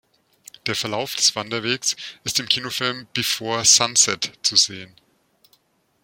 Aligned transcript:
Der 0.65 0.73
Verlauf 0.73 1.15
des 1.15 1.35
Wanderwegs 1.35 1.95
ist 2.23 2.39
im 2.39 2.49
Kinofilm 2.49 3.05
"Before 3.13 3.63
Sunset" 3.65 4.31
zu 4.41 4.55
sehen. 4.55 4.95